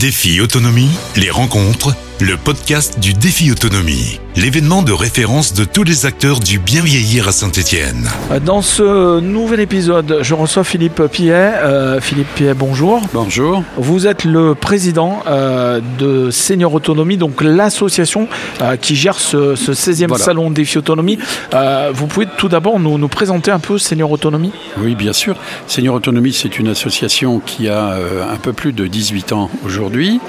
[0.00, 6.04] Défi Autonomie, les rencontres, le podcast du Défi Autonomie, l'événement de référence de tous les
[6.04, 8.10] acteurs du bien vieillir à Saint-Étienne.
[8.44, 11.32] Dans ce nouvel épisode, je reçois Philippe Pillet.
[11.32, 13.00] Euh, Philippe Pillet, bonjour.
[13.14, 13.64] Bonjour.
[13.78, 18.28] Vous êtes le président euh, de Senior Autonomie, donc l'association
[18.60, 20.24] euh, qui gère ce, ce 16e Voilà.
[20.24, 21.18] salon Défi Autonomie.
[21.54, 24.52] Euh, vous pouvez tout d'abord nous, nous présenter un peu Senior Autonomie?
[24.78, 25.36] Oui, bien sûr.
[25.66, 30.20] Senior Autonomie, c'est une association qui a euh, un peu plus de 18 ans aujourd'hui.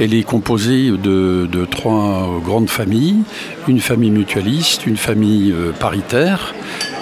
[0.00, 3.22] Elle est composée de, de trois grandes familles,
[3.68, 6.54] une famille mutualiste, une famille euh, paritaire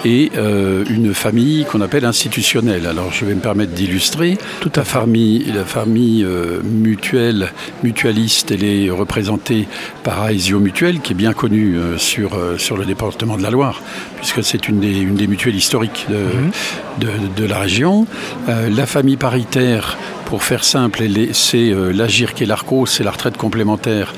[0.03, 2.87] et euh, une famille qu'on appelle institutionnelle.
[2.87, 4.37] Alors je vais me permettre d'illustrer.
[4.59, 7.51] Tout à La famille, la famille euh, mutuelle,
[7.83, 9.67] mutualiste, elle est représentée
[10.03, 13.81] par Aesio Mutuel, qui est bien connue euh, sur, sur le département de la Loire,
[14.17, 18.05] puisque c'est une des, une des mutuelles historiques de, de, de la région.
[18.47, 24.13] La famille paritaire, pour faire simple, c'est l'AGIRC et l'ARCO, c'est la retraite complémentaire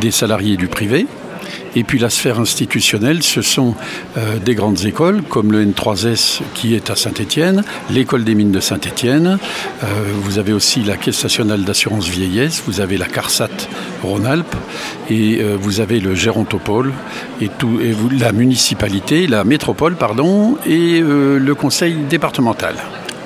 [0.00, 1.06] des salariés du privé.
[1.74, 3.74] Et puis la sphère institutionnelle, ce sont
[4.18, 8.60] euh, des grandes écoles comme le N3S qui est à Saint-Étienne, l'école des mines de
[8.60, 9.38] Saint-Étienne.
[9.82, 9.86] Euh,
[10.22, 13.48] vous avez aussi la Caisse nationale d'assurance vieillesse, vous avez la CARSAT
[14.02, 14.54] Rhône-Alpes
[15.08, 16.92] et euh, vous avez le Gérontopole
[17.40, 22.74] et, tout, et vous- la municipalité, la métropole, pardon, et le conseil départemental.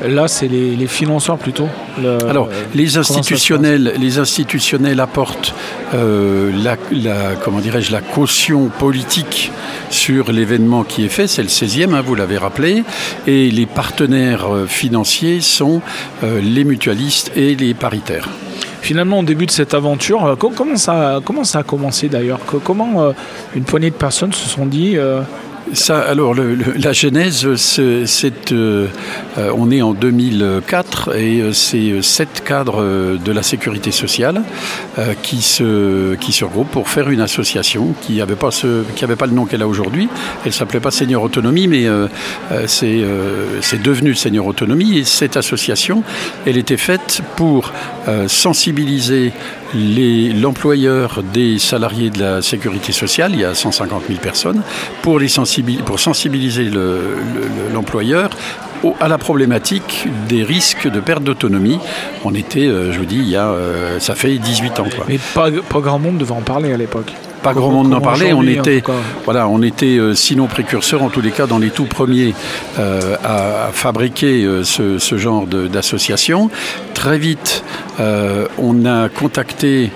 [0.06, 1.68] Là, c'est les, les financeurs plutôt.
[2.02, 5.54] Le- Alors, les institutionnels, les institutionnels apportent
[5.94, 6.76] euh, la,
[7.42, 9.52] comment dirais-je, la caution politique
[9.90, 11.26] sur l'événement qui est fait.
[11.26, 12.82] C'est le 16e, hein, vous l'avez rappelé.
[13.26, 15.80] Et les partenaires euh, financiers sont
[16.24, 18.28] euh, les mutualistes et les paritaires.
[18.82, 22.40] Finalement, au début de cette aventure, co- comment ça, comment ça a commencé d'ailleurs?
[22.46, 23.12] Co- Comment
[23.54, 24.96] une poignée de personnes se sont dit
[25.72, 28.86] Ça, alors, le- le- la genèse, c'est, euh,
[29.36, 32.82] euh, on est en 2004 et euh, c'est euh, sept cadres
[33.18, 34.42] de la sécurité sociale
[34.98, 38.50] euh, qui se qui se regroupent pour faire une association qui n'avait pas
[39.16, 40.08] pas le nom qu'elle a aujourd'hui.
[40.44, 42.06] Elle s'appelait pas Senior Autonomie, mais euh,
[42.66, 43.02] c'est
[43.60, 46.04] c'est devenu Senior Autonomie et cette association,
[46.46, 47.72] elle était faite pour
[48.08, 49.32] euh, sensibiliser
[50.40, 54.62] l'employeur des salariés de la sécurité sociale, il y a 150 000 personnes,
[55.02, 55.18] pour,
[55.98, 56.70] sensibiliser le-
[57.34, 58.30] le- l'employeur
[59.00, 61.78] à la problématique des risques de perte d'autonomie.
[62.24, 64.86] On était, euh, je vous dis, il y a, euh, ça fait 18 ans.
[65.08, 65.18] Mais
[65.62, 67.12] pas grand monde devait en parler à l'époque.
[67.42, 68.32] Pas grand monde n'en parlait.
[68.32, 71.58] On était, tout cas voilà, on était euh, sinon précurseurs, en tous les cas dans
[71.58, 72.34] les tout premiers
[72.78, 76.50] euh, à, à fabriquer euh, ce, ce genre d'association.
[76.94, 77.62] Très vite,
[78.00, 79.90] euh, on a contacté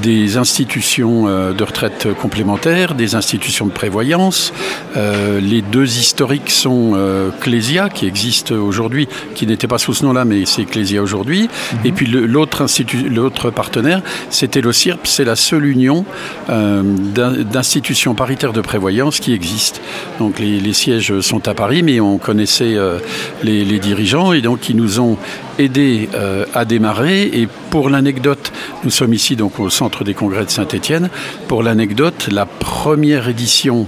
[0.00, 4.52] des institutions euh, de retraite complémentaires, des institutions de prévoyance.
[4.96, 10.04] Euh, les deux historiques sont euh, Clésia, qui existe aujourd'hui, qui n'était pas sous ce
[10.04, 11.48] nom-là, mais c'est Clésia aujourd'hui.
[11.84, 12.64] Et puis le- l'autre
[13.10, 16.04] l'autre partenaire, c'était l'OCIRP, c'est la seule union
[16.48, 19.80] euh, d'in- d'institutions paritaires de prévoyance qui existe.
[20.18, 22.98] Donc les, les sièges sont à Paris, mais on connaissait euh,
[23.42, 25.18] les, les dirigeants et donc ils nous ont
[25.58, 27.24] aidés euh, à démarrer.
[27.24, 28.52] Et pour l'anecdote,
[28.84, 31.10] nous sommes ici donc au centre des congrès de Saint-Étienne.
[31.48, 33.86] Pour l'anecdote, la première édition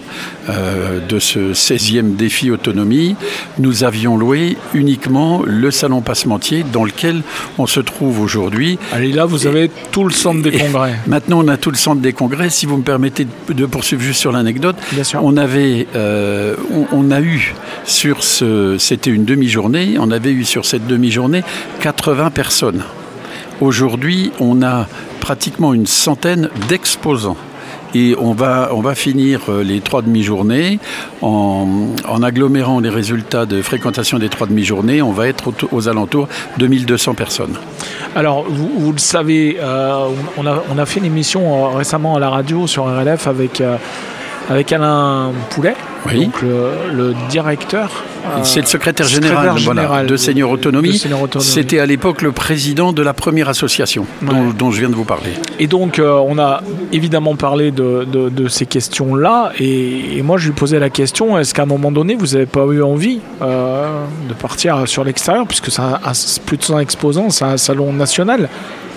[0.49, 3.17] euh, de ce 16e défi autonomie,
[3.59, 7.23] nous avions loué uniquement le salon Passementier dans lequel
[7.59, 8.79] on se trouve aujourd'hui.
[8.93, 10.95] Allez, là, vous avez tout le centre des congrès.
[11.07, 12.51] Maintenant, on a tout le centre des congrès.
[12.51, 14.77] Si vous me permettez de- poursuivre juste sur l'anecdote,
[15.21, 19.97] on avait, euh, on, on a eu sur ce, c'était une demi-journée.
[19.99, 21.43] On avait eu sur cette demi-journée
[21.81, 22.83] 80 personnes.
[23.61, 24.89] Aujourd'hui, on a
[25.29, 27.39] pratiquement une centaine d'exposants.
[27.95, 30.81] Et on va, on va finir euh, les trois demi-journées
[31.23, 31.67] en,
[32.07, 35.01] en agglomérant les résultats de fréquentation des trois demi-journées.
[35.01, 37.55] On va être aux, aux alentours de 1200 personnes.
[38.15, 41.43] Alors, vous, vous le savez, euh, on, a, on a fait une émission
[41.73, 43.77] euh, récemment à la radio sur RLF avec, euh,
[44.51, 45.75] avec Alain Poulet,
[46.07, 46.27] Oui.
[46.27, 47.91] donc le, le directeur.
[48.25, 51.01] Euh, C'est le secrétaire général, voilà, de de Autonomie.
[51.41, 54.53] C'était à l'époque le président de la première association dont, Ouais.
[54.57, 55.31] dont je viens de vous parler.
[55.59, 56.63] Et donc, euh, on a
[56.93, 59.53] évidemment parlé de, de- de ces questions-là.
[59.59, 62.47] Et, et moi, je lui posais la question est-ce qu'à un moment donné, vous n'avez
[62.47, 63.87] pas eu envie euh,
[64.29, 68.49] de partir sur l'extérieur Puisque c'est plus de 100 exposants, c'est un salon national.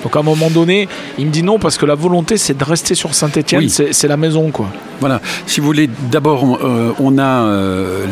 [0.03, 0.88] Donc, à un moment donné,
[1.18, 3.69] il me dit non, parce que la volonté, c'est de rester sur Saint-Etienne, Oui.
[3.91, 4.68] c'est la maison, quoi.
[5.00, 5.21] Voilà.
[5.47, 7.47] Si vous voulez, d'abord, on, euh, on a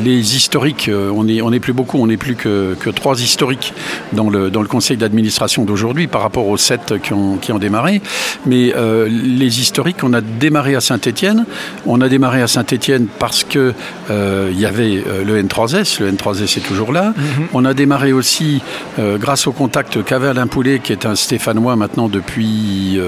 [0.04, 3.74] les historiques, on n'est on est plus beaucoup, on n'est plus que, que, trois historiques
[4.14, 7.60] dans le, dans le conseil d'administration d'aujourd'hui par rapport aux sept qui ont, qui ont
[7.60, 8.02] démarré.
[8.46, 8.74] Mais
[9.08, 11.46] les historiques, on a démarré à Saint-Étienne.
[11.86, 13.74] On a démarré à Saint-Étienne parce que
[14.10, 17.14] il y avait le N3S, le N3S est toujours là.
[17.16, 17.48] Mhm.
[17.54, 18.62] On a démarré aussi
[19.00, 23.00] grâce au contact qu'avait Alain Poulet, qui est un Stéphanois maintenant depuis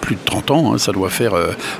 [0.00, 1.34] plus de 30 ans, hein, ça doit faire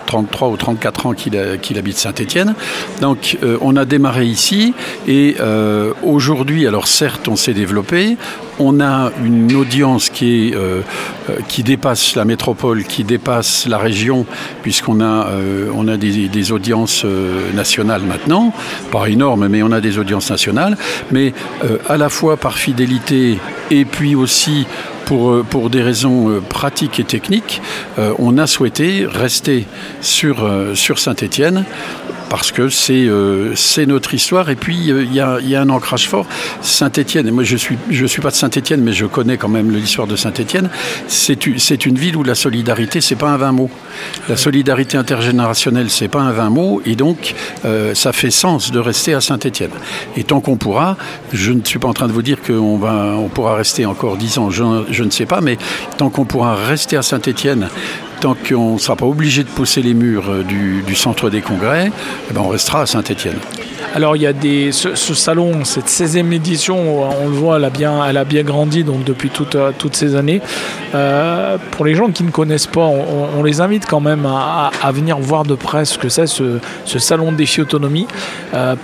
[0.06, 2.54] 33 ou 34 ans qu'il habite Saint-Étienne.
[3.00, 4.74] Donc euh, on a démarré ici
[5.06, 5.63] et euh,
[6.02, 8.16] aujourd'hui, alors certes on s'est développé,
[8.58, 10.80] on a une audience qui, est, euh,
[11.48, 14.26] qui dépasse la métropole, qui dépasse la région,
[14.62, 15.28] puisqu'on a,
[15.74, 17.04] on a des, audiences
[17.54, 18.52] nationales maintenant,
[18.90, 20.76] pas énormes, mais on a des audiences nationales,
[21.10, 21.32] mais
[21.88, 23.38] à la fois par fidélité
[23.70, 24.66] et puis aussi
[25.04, 27.60] pour, euh, pour des raisons euh, pratiques et techniques,
[27.98, 29.66] euh, on a souhaité rester
[30.00, 31.64] sur, sur Saint-Étienne
[32.28, 33.54] parce que c'est euh,
[33.86, 34.50] notre histoire.
[34.50, 36.26] Et puis, il y, a, y, a, un ancrage fort.
[36.60, 39.48] Saint-Étienne, et moi je ne suis, je suis pas de Saint-Étienne, mais je connais quand
[39.48, 40.70] même l'histoire de Saint-Étienne.
[41.08, 43.70] C'est une ville où la solidarité, c'est pas un vain mot.
[44.28, 46.82] La solidarité intergénérationnelle, c'est pas un vain mot.
[46.84, 47.34] Et donc,
[47.64, 49.70] euh, ça fait sens de rester à Saint-Étienne.
[50.16, 50.96] Et tant qu'on pourra,
[51.32, 54.38] je ne suis pas en train de vous dire qu'on on pourra rester encore dix
[54.38, 55.58] ans, je, je ne sais pas, mais
[55.96, 57.68] tant qu'on pourra rester à Saint-Étienne
[58.24, 61.92] tant qu'on ne sera pas obligé de pousser les murs euh, du, centre des congrès,
[62.30, 63.36] eh ben, on restera à Saint-Étienne.
[63.94, 64.32] Alors il y a
[64.72, 68.82] ce, salon, cette 16e édition, on le voit, elle a bien, elle a bien grandi
[68.82, 70.40] donc depuis toutes, euh, toutes ces années.
[70.94, 75.18] Euh, pour les gens qui ne connaissent pas, on, les invite quand même à, venir
[75.18, 76.60] voir de près ce que c'est ce,
[76.98, 78.06] salon défi autonomie,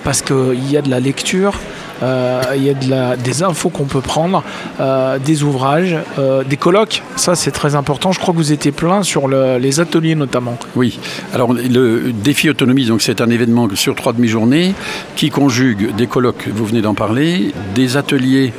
[0.04, 3.68] parce qu'il y a de la lecture, euh, il y a de la, des infos
[3.68, 4.42] qu'on peut prendre,
[4.80, 7.02] euh, des ouvrages, euh, des colloques.
[7.16, 8.12] Ça, c'est très important.
[8.12, 10.58] Je crois que vous étiez plein sur les ateliers notamment.
[10.76, 10.98] Oui.
[11.34, 14.74] Alors, le défi autonomie, donc c'est un événement sur trois demi-journées
[15.16, 18.52] qui conjugue des colloques, vous venez d'en parler, des ateliers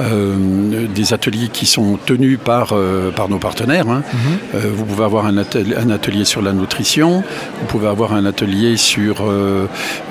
[0.00, 3.88] euh, des ateliers qui sont tenus par, euh, par nos partenaires.
[3.88, 4.04] Hein.
[4.12, 4.38] Mhm.
[4.54, 7.24] Euh, vous pouvez avoir un atelier, un atelier, sur la nutrition,
[7.60, 9.24] vous pouvez avoir un atelier sur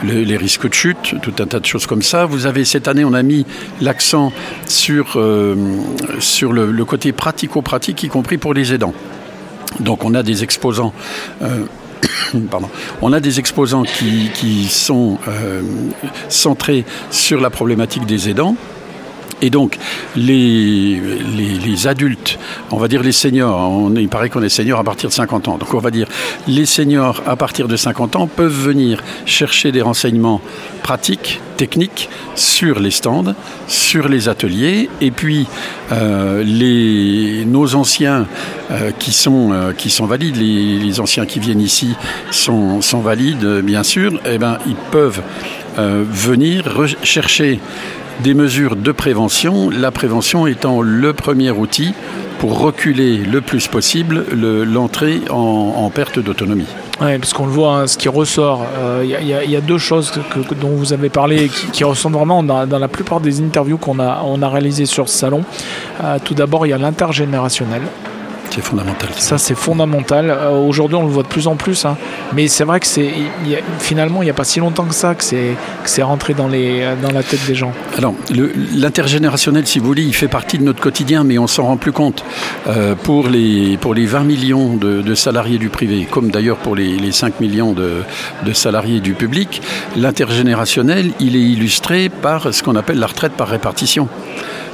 [0.03, 2.25] les, risques de chute, tout un tas de choses comme ça.
[2.25, 3.45] Vous avez cette année, on a mis
[3.79, 4.33] l'accent
[4.65, 5.17] sur,
[6.19, 8.93] sur le, côté pratico-pratique, y compris pour les aidants.
[9.79, 10.93] Donc on a des exposants.
[12.51, 12.69] Pardon.
[13.01, 15.17] On a des exposants qui, qui sont
[16.29, 18.55] centrés sur la problématique des aidants.
[19.41, 19.77] Et donc,
[20.15, 20.99] les,
[21.35, 22.39] les, adultes,
[22.71, 25.57] on va dire les seniors, il paraît qu'on est seniors à partir de 50 ans.
[25.57, 26.07] Donc, on va dire
[26.47, 30.41] les seniors à partir de 50 ans peuvent venir chercher des renseignements
[30.81, 33.35] pratiques, techniques, sur les stands,
[33.67, 34.89] sur les ateliers.
[35.01, 35.47] Et puis,
[35.91, 38.25] euh, les, nos anciens
[38.71, 41.93] euh, qui, sont, euh, qui sont valides, les, anciens qui viennent ici
[42.31, 45.21] sont, sont valides, bien sûr, et eh ben, ils peuvent
[45.77, 47.59] venir rechercher
[48.21, 51.93] des mesures de prévention, la prévention étant le premier outil
[52.39, 56.67] pour reculer le plus possible l'entrée en, perte d'autonomie.
[57.01, 58.65] Oui, parce qu'on le voit, hein, ce qui ressort,
[59.03, 60.11] il euh, y, a deux choses
[60.59, 64.21] dont vous avez parlé qui, qui ressortent vraiment dans, la plupart des interviews qu'on a,
[64.25, 65.43] on a réalisées sur ce salon.
[66.03, 67.81] Euh, tout d'abord, il y a l'intergénérationnel.
[68.57, 69.09] C'est fondamental.
[69.19, 70.31] Ça, c'est fondamental.
[70.31, 71.85] Euh, aujourd'hui, on le voit de plus en plus.
[71.85, 71.95] Hein.
[72.33, 73.11] Mais c'est vrai que c'est
[73.77, 77.11] finalement, il n'y a pas si longtemps que ça que c'est rentré dans, les, dans
[77.11, 77.71] la tête des gens.
[77.99, 78.15] Alors,
[78.73, 81.91] l'intergénérationnel, si vous voulez, il fait partie de notre quotidien, mais on s'en rend plus
[81.91, 82.25] compte.
[82.67, 86.97] Euh, pour, les, pour les 20 millions de, salariés du privé, comme d'ailleurs pour les,
[86.97, 88.01] les, 5 millions de,
[88.43, 89.61] de salariés du public,
[89.95, 94.09] l'intergénérationnel, il est illustré par ce qu'on appelle la retraite par répartition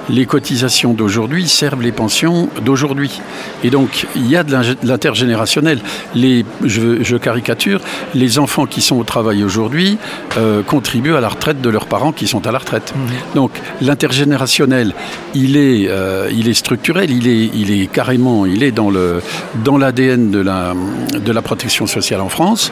[0.10, 3.22] les cotisations d'aujourd'hui servent les pensions d'aujourd'hui.
[3.64, 5.80] Et donc, il y a de l'intergénérationnel.
[6.16, 7.80] Les, je, caricature,
[8.14, 9.98] les enfants qui sont au travail aujourd'hui
[10.38, 12.94] euh, contribuent à la retraite de leurs parents qui sont à la retraite.
[12.96, 13.36] Mmh.
[13.36, 14.94] Donc, l'intergénérationnel,
[15.36, 19.22] il est, euh, il est structurel, il est, il est carrément, il est dans le
[19.64, 20.74] dans l'ADN de la
[21.14, 22.72] de la protection sociale en France.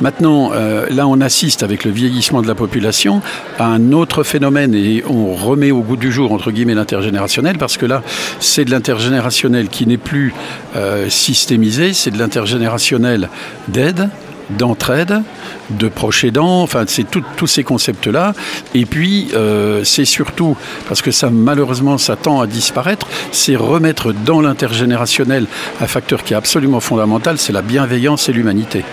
[0.00, 3.22] Maintenant, euh, là, on assiste avec le vieillissement de la population
[3.58, 7.76] à un autre phénomène et on remet au goût du jour entre guillemets l'intergénérationnel, parce
[7.76, 8.02] que là,
[8.38, 10.34] c'est de l'intergénérationnel qui n'est plus
[10.76, 13.28] euh, systémisé, c'est de l'intergénérationnel
[13.68, 14.08] d'aide,
[14.50, 15.22] d'entraide,
[15.70, 15.90] de
[16.24, 18.34] aidants, enfin c'est tous ces concepts-là.
[18.74, 20.56] Et puis euh, c'est surtout,
[20.88, 25.46] parce que ça malheureusement ça tend à disparaître, c'est remettre dans l'intergénérationnel
[25.80, 28.84] un facteur qui est absolument fondamental, c'est la bienveillance et l'humanité.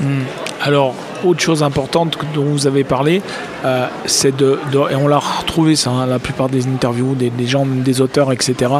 [0.00, 0.24] Hmm.
[0.60, 0.94] Alors,
[1.24, 3.22] autre chose importante dont vous avez parlé,
[3.64, 4.58] euh, c'est de,
[4.90, 8.72] et on l'a retrouvé ça, hein, la plupart des interviews, des, gens, des auteurs, etc.,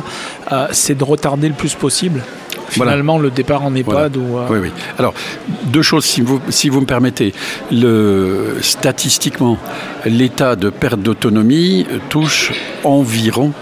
[0.53, 2.23] euh, c'est de retarder le plus possible
[2.69, 4.73] finalement le départ en EHPAD ou, Oui, oui.
[4.99, 5.15] Alors,
[5.67, 7.33] deux choses, si vous, si vous me permettez.
[7.71, 9.57] Le, statistiquement,
[10.05, 12.53] l'état de perte d'autonomie touche
[12.83, 13.53] environ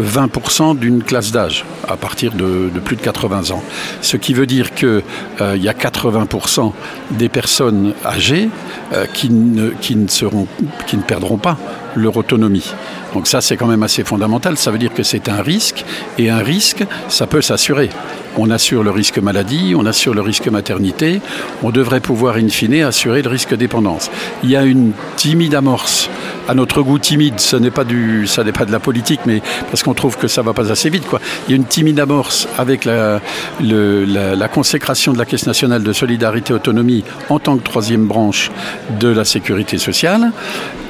[0.00, 3.62] 20% d'une classe d'âge à partir de, plus de 80 ans.
[4.00, 5.02] Ce qui veut dire qu'il
[5.40, 6.72] euh, y a 80%
[7.10, 8.48] des personnes âgées
[8.92, 10.46] euh, qui, ne, qui, ne seront,
[10.86, 11.58] qui ne perdront pas
[11.96, 12.72] leur autonomie.
[13.14, 14.56] Donc ça, c'est quand même assez fondamental.
[14.56, 15.84] Ça veut dire que c'est un risque,
[16.18, 17.90] et un risque, ça peut s'assurer.
[18.38, 21.20] On assure le risque maladie, on assure le risque maternité,
[21.62, 24.10] on devrait pouvoir, in fine, assurer le risque dépendance.
[24.42, 26.08] Il y a une timide amorce
[26.48, 29.42] à notre goût timide, ce n'est pas du, ça n'est pas de la politique, mais
[29.70, 31.20] parce qu'on trouve que ça va pas assez vite, quoi.
[31.46, 33.20] Il y a une timide amorce avec la,
[33.60, 38.50] la, consécration de la Caisse nationale de solidarité autonomie en tant que troisième branche
[39.00, 40.32] de la sécurité sociale,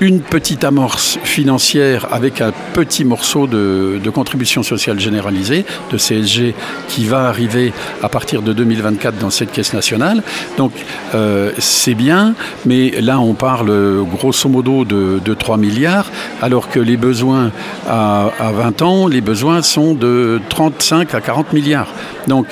[0.01, 6.55] une petite amorce financière avec un petit morceau de, de contribution sociale généralisée, de CSG,
[6.89, 10.23] qui va arriver à partir de 2024 dans cette Caisse nationale.
[10.57, 10.73] Donc
[11.15, 12.35] euh, c'est bien,
[12.67, 17.51] mais là on parle grosso modo de, de 3 milliards, alors que les besoins
[17.89, 21.89] à, 20 ans, les besoins sont de 35 à 40 milliards.
[22.29, 22.47] Donc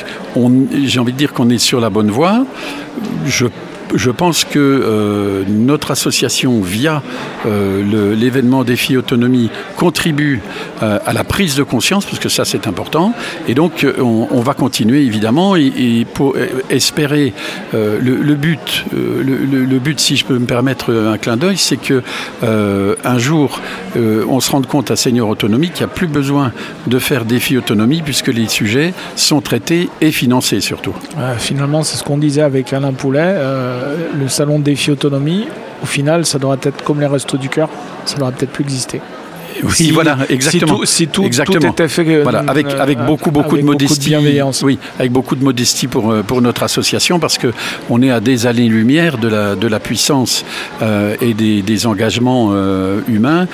[0.85, 2.45] j'ai envie de dire qu'on est sur la bonne voie.
[3.27, 3.47] Je
[3.95, 7.03] je pense que euh, notre association, via
[7.47, 10.41] euh, l'événement Défi Autonomie, contribue
[10.83, 13.13] euh, à la prise de conscience, parce que ça c'est important.
[13.49, 16.35] Et donc on, va continuer évidemment et, pour
[16.71, 17.35] espérer
[17.73, 22.03] le, but, le, but, si je peux me permettre un clin d'œil, c'est que
[22.43, 23.61] un jour
[23.97, 26.53] on se rende compte à Senior Autonomie qu'il n'y a plus besoin
[26.87, 30.95] de faire Défi Autonomie puisque les sujets sont traités et financés surtout.
[31.39, 33.37] finalement, c'est ce qu'on disait avec Alain Poulet.
[34.19, 35.47] Le salon défi autonomie,
[35.83, 37.69] au final, ça doit être comme les restos du cœur,
[38.05, 39.01] ça n'aurait peut-être plus exister.
[39.63, 40.81] Oui, voilà, exactement.
[40.85, 41.73] Si tout, exactement.
[41.73, 44.09] était fait euh, voilà, avec, avec beaucoup, beaucoup de modestie.
[44.11, 44.63] bienveillance.
[44.63, 47.53] Oui, avec beaucoup de modestie pour, euh, pour notre association parce que
[47.89, 50.45] on est à des années-lumière de la, de la puissance
[50.83, 52.53] euh, et des, des engagements
[53.09, 53.47] humains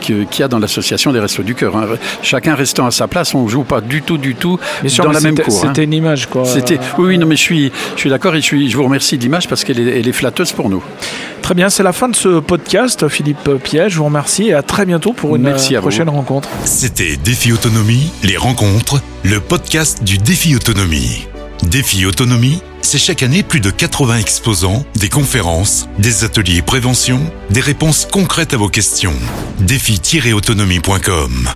[0.00, 1.76] qu'il y a dans l'association des Restos du Cœur.
[1.76, 1.86] Hein.
[2.22, 4.58] Chacun restant à sa place, on ne joue pas du tout, du tout
[4.98, 5.54] dans la même cour.
[5.54, 5.68] Hein.
[5.68, 6.44] C'était une image, quoi.
[6.44, 8.84] C'était, oui, oui, non, mais je suis, je suis d'accord et je, suis, je vous
[8.84, 10.82] remercie de l'image parce qu'elle est, elle est flatteuse pour nous.
[11.46, 13.06] Très bien, c'est la fin de ce podcast.
[13.06, 16.48] Philippe Piège, je vous remercie et à très bientôt pour une prochaine rencontre.
[16.64, 21.28] C'était Défi Autonomie, les rencontres, le podcast du Défi Autonomie.
[21.62, 27.60] Défi Autonomie, c'est chaque année plus de 80 exposants, des conférences, des ateliers prévention, des
[27.60, 29.14] réponses concrètes à vos questions.
[29.60, 31.48] Défi-autonomie.com